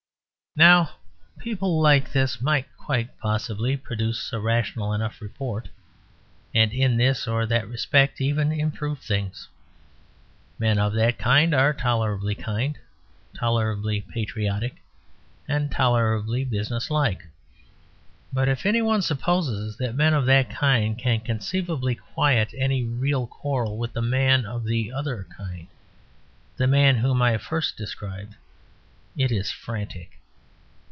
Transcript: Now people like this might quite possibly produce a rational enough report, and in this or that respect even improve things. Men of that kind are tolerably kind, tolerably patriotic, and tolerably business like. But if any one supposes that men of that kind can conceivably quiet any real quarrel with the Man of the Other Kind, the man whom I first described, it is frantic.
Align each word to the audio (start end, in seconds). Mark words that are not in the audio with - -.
Now 0.53 0.89
people 1.39 1.79
like 1.79 2.11
this 2.11 2.41
might 2.41 2.65
quite 2.75 3.17
possibly 3.19 3.77
produce 3.77 4.33
a 4.33 4.39
rational 4.41 4.91
enough 4.91 5.21
report, 5.21 5.69
and 6.53 6.73
in 6.73 6.97
this 6.97 7.25
or 7.25 7.45
that 7.45 7.69
respect 7.69 8.19
even 8.19 8.51
improve 8.51 8.99
things. 8.99 9.47
Men 10.59 10.77
of 10.77 10.91
that 10.95 11.17
kind 11.17 11.53
are 11.55 11.71
tolerably 11.71 12.35
kind, 12.35 12.77
tolerably 13.33 14.01
patriotic, 14.01 14.75
and 15.47 15.71
tolerably 15.71 16.43
business 16.43 16.89
like. 16.91 17.23
But 18.33 18.49
if 18.49 18.65
any 18.65 18.81
one 18.81 19.01
supposes 19.01 19.77
that 19.77 19.95
men 19.95 20.13
of 20.13 20.25
that 20.25 20.49
kind 20.49 20.99
can 20.99 21.21
conceivably 21.21 21.95
quiet 21.95 22.53
any 22.57 22.83
real 22.83 23.25
quarrel 23.25 23.77
with 23.77 23.93
the 23.93 24.01
Man 24.01 24.45
of 24.45 24.65
the 24.65 24.91
Other 24.91 25.25
Kind, 25.37 25.69
the 26.57 26.67
man 26.67 26.97
whom 26.97 27.21
I 27.21 27.37
first 27.37 27.77
described, 27.77 28.35
it 29.15 29.31
is 29.31 29.49
frantic. 29.49 30.17